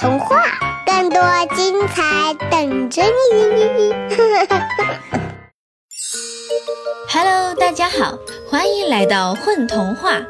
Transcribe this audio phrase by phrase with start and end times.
[0.00, 0.42] 童话，
[0.86, 1.20] 更多
[1.54, 3.92] 精彩等着你。
[7.06, 8.18] Hello，大家好，
[8.48, 10.22] 欢迎来到混童话，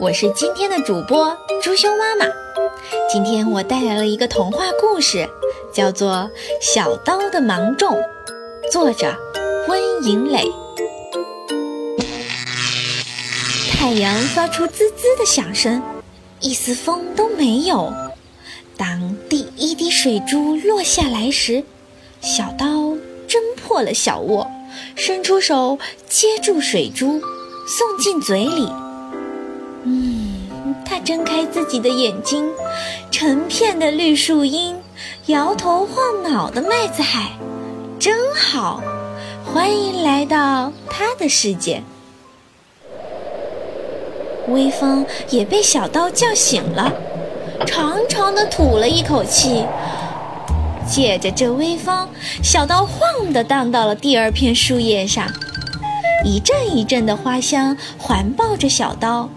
[0.00, 2.24] 我是今天的主播朱兄妈妈。
[3.12, 5.28] 今天我带来了一个童话故事，
[5.74, 6.10] 叫做
[6.62, 8.02] 《小刀的芒种》，
[8.72, 9.14] 作者
[9.68, 10.50] 温银磊。
[13.72, 15.82] 太阳发出滋滋的响声，
[16.40, 17.92] 一丝风都没有。
[18.78, 21.64] 当第一滴水珠落下来时，
[22.20, 22.66] 小刀
[23.26, 24.48] 挣破了小窝，
[24.94, 25.76] 伸出手
[26.08, 27.20] 接住水珠，
[27.66, 28.68] 送进嘴里。
[29.82, 32.48] 嗯，他睁开自己的眼睛，
[33.10, 34.76] 成片的绿树荫，
[35.26, 37.32] 摇头晃脑的麦子海，
[37.98, 38.80] 真好！
[39.44, 41.82] 欢迎来到他的世界。
[44.48, 46.92] 微风也被小刀叫醒了，
[47.66, 49.64] 长长的吐了一口气。
[50.86, 52.08] 借着这微风，
[52.42, 55.26] 小刀晃地荡到了第二片树叶上，
[56.24, 59.28] 一阵一阵的花香环抱着小刀。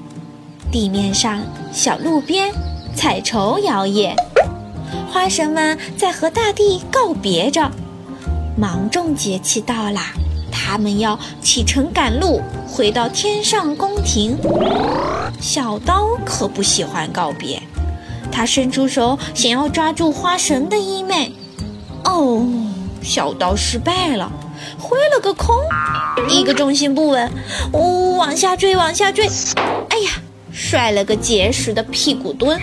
[0.72, 1.42] 地面上、
[1.73, 2.53] 小路边，
[2.95, 4.14] 彩绸摇曳，
[5.11, 7.69] 花神们在和大地告别着。
[8.55, 10.14] 芒种节气到啦，
[10.49, 14.38] 他们要启程赶路，回到天上宫廷。
[15.42, 17.61] 小刀可不喜欢告别，
[18.31, 21.31] 他伸出手想要抓住花神的衣袂。
[22.03, 22.43] 哦，
[23.03, 24.31] 小刀失败了，
[24.79, 25.55] 挥了个空，
[26.29, 27.31] 一个重心不稳，
[27.73, 29.27] 呜、哦，往下坠，往下坠，
[29.89, 30.11] 哎呀，
[30.52, 32.59] 摔了个结实的屁股墩，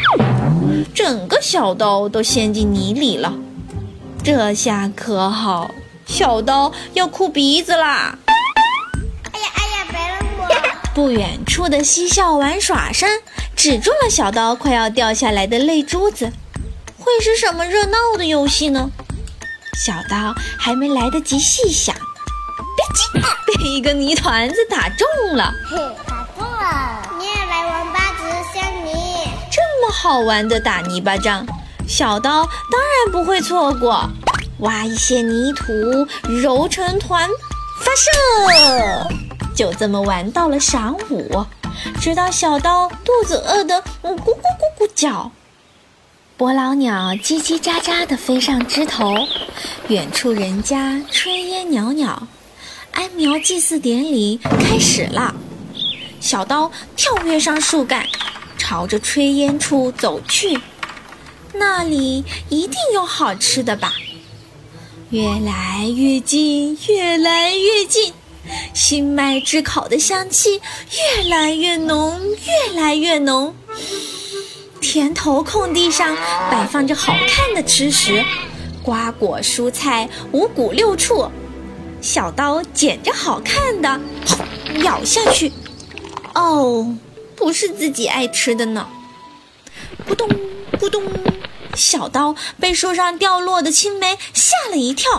[0.94, 3.32] 整个小刀都陷进泥里了。
[4.24, 5.70] 这下可好，
[6.06, 8.18] 小刀要哭鼻子啦！
[9.32, 10.48] 哎呀哎呀，别扔我！
[10.94, 13.08] 不远处的嬉笑玩耍声
[13.58, 16.30] 止住了小刀快要掉下来的泪珠子。
[16.96, 18.88] 会是什么热闹的游戏呢？
[19.84, 22.00] 小刀还没来得及细想，吧
[22.94, 25.52] 唧，被一个泥团子打中了。
[25.68, 25.76] 嘿，
[26.06, 27.02] 打中了！
[27.18, 31.44] 你也来玩吧，只是像你这么好玩的打泥巴仗，
[31.88, 34.08] 小刀当然不会错过。
[34.60, 35.72] 挖一些泥土，
[36.28, 37.28] 揉成团，
[37.80, 39.08] 发射！
[39.52, 41.44] 就这么玩到了晌午，
[42.00, 45.30] 直到小刀肚子饿得咕咕咕咕叫。
[46.36, 49.14] 伯劳鸟叽叽喳喳地飞上枝头，
[49.88, 52.28] 远处人家炊烟袅袅，
[52.92, 55.34] 安苗祭祀典礼开始了。
[56.20, 58.06] 小刀跳跃上树干，
[58.56, 60.60] 朝着炊烟处走去，
[61.54, 63.92] 那里一定有好吃的吧？
[65.10, 68.12] 越来越近，越来越近，
[68.78, 70.60] 新麦炙烤的香气
[70.92, 72.16] 越来越浓，
[72.46, 73.52] 越来越浓。
[74.80, 76.16] 田头空地上
[76.48, 78.24] 摆放着好看的吃食，
[78.80, 81.28] 瓜果蔬菜五谷六畜。
[82.00, 84.00] 小刀捡着好看的，
[84.84, 85.52] 咬下去。
[86.36, 86.96] 哦，
[87.34, 88.86] 不是自己爱吃的呢。
[90.08, 90.28] 咕咚
[90.80, 91.02] 咕咚，
[91.74, 95.10] 小刀被树上掉落的青梅吓了一跳，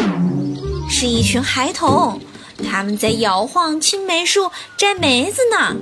[0.89, 2.21] 是一群孩童，
[2.69, 5.75] 他们在摇晃青梅树摘梅子呢。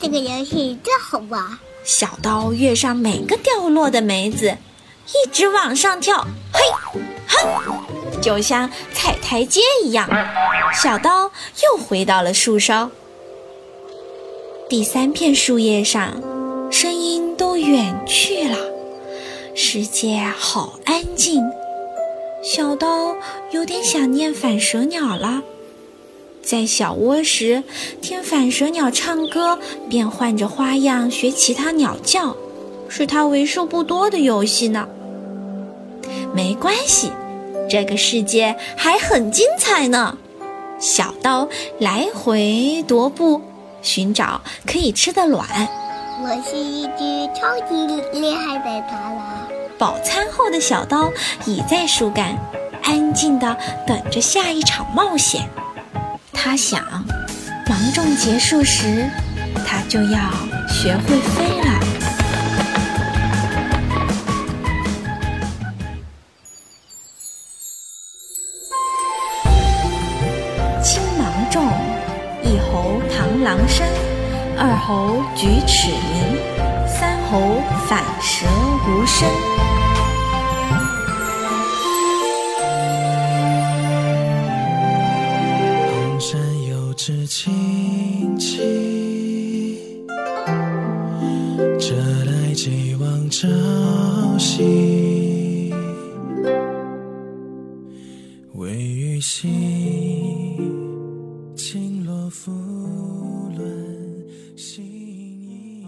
[0.00, 1.58] 这个游戏真好玩。
[1.84, 4.56] 小刀跃上每个掉落的梅子，
[5.08, 6.60] 一直往上跳，嘿，
[7.28, 10.08] 哼，就像踩台阶一样。
[10.74, 11.30] 小刀
[11.64, 12.90] 又回到了树梢。
[14.68, 16.22] 第三片树叶上，
[16.70, 18.56] 声音都远去了，
[19.54, 21.42] 世界好安静。
[22.42, 23.14] 小刀
[23.50, 25.42] 有点想念反舌鸟了。
[26.42, 27.62] 在小窝时，
[28.00, 29.58] 听反舌鸟唱歌，
[29.88, 32.36] 便换着花样学其他鸟叫，
[32.88, 34.88] 是它为数不多的游戏呢。
[36.34, 37.12] 没关系，
[37.70, 40.18] 这个世界还很精彩呢。
[40.78, 41.48] 小刀
[41.78, 43.40] 来回踱步，
[43.80, 45.46] 寻找可以吃的卵。
[46.22, 47.86] 我是一只超级
[48.20, 49.48] 厉害的螳螂。
[49.78, 51.10] 饱餐后的小刀
[51.46, 52.36] 倚在树干，
[52.82, 53.56] 安静地
[53.86, 55.48] 等着下一场冒险。
[56.32, 56.82] 他想，
[57.68, 59.08] 芒种结束时，
[59.66, 60.30] 他就要
[60.68, 61.80] 学会飞了。
[70.82, 71.64] 青芒种，
[72.42, 73.86] 一猴螳螂身，
[74.58, 76.38] 二猴举齿鸣，
[76.86, 78.46] 三猴反舌
[78.88, 79.71] 无声。
[87.04, 90.06] 只亲戚，
[91.76, 93.48] 这来几往朝
[94.38, 95.74] 夕，
[98.54, 99.48] 微雨细，
[101.56, 102.52] 轻落拂
[103.56, 103.68] 乱
[104.56, 105.84] 心意。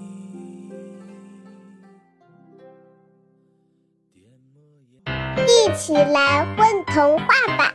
[5.47, 7.27] 一起来问童话
[7.57, 7.73] 吧。